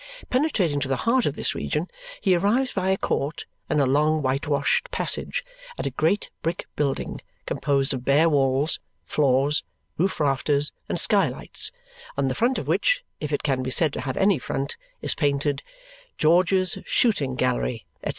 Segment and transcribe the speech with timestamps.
[0.31, 1.87] Penetrating to the heart of this region,
[2.21, 5.45] he arrives by a court and a long whitewashed passage
[5.77, 9.63] at a great brick building composed of bare walls, floors,
[9.99, 11.71] roof rafters, and skylights,
[12.17, 15.13] on the front of which, if it can be said to have any front, is
[15.13, 15.61] painted
[16.17, 18.09] GEORGE'S SHOOTING GALLERY, &c.